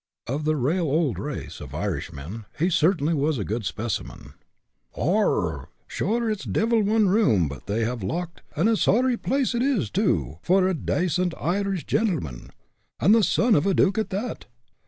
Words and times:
Of 0.25 0.45
the 0.45 0.55
"rale 0.55 0.87
old" 0.87 1.19
race 1.19 1.61
of 1.61 1.75
Irishmen, 1.75 2.45
he 2.57 2.65
was 2.65 2.73
certainly 2.75 3.13
a 3.39 3.43
good 3.43 3.65
specimen. 3.67 4.33
"Arrah! 4.97 5.67
sure 5.85 6.27
it's 6.27 6.43
divil 6.43 6.81
one 6.81 7.07
room 7.09 7.47
but 7.47 7.67
they 7.67 7.81
have 7.85 8.01
locked, 8.01 8.41
an' 8.55 8.67
a 8.67 8.75
sorry 8.75 9.15
place 9.15 9.53
it 9.53 9.61
is, 9.61 9.91
too, 9.91 10.39
for 10.41 10.67
a 10.67 10.73
dacent 10.73 11.35
Irish 11.39 11.85
gintlemon 11.85 12.49
an 12.99 13.11
the 13.11 13.21
son 13.23 13.53
of 13.53 13.67
a 13.67 13.75
duke 13.75 13.99
at 13.99 14.09
that! 14.09 14.47